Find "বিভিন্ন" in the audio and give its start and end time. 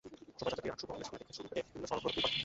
1.67-1.85